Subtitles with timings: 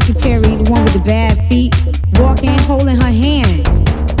[0.00, 1.74] secretary, the one with the bad feet,
[2.20, 3.64] walking, holding her hand,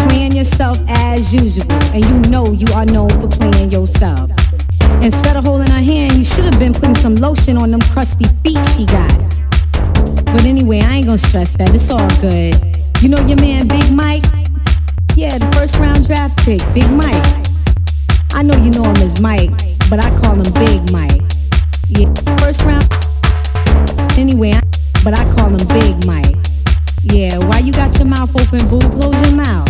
[0.08, 1.70] playing yourself as usual.
[1.94, 4.30] And you know you are known for playing yourself.
[5.02, 8.26] Instead of holding her hand, you should have been putting some lotion on them crusty
[8.42, 9.12] feet she got.
[10.26, 11.74] But anyway, I ain't gonna stress that.
[11.74, 12.58] It's all good.
[13.00, 14.24] You know your man Big Mike?
[15.14, 17.26] Yeah, the first round draft pick, Big Mike.
[18.34, 19.50] I know you know him as Mike,
[19.90, 21.22] but I call him Big Mike.
[21.88, 22.10] Yeah,
[22.42, 22.86] first round.
[24.18, 24.67] Anyway, I,
[25.10, 26.36] but I call him Big Mike.
[27.04, 28.78] Yeah, why you got your mouth open, boo?
[29.00, 29.67] Close your mouth.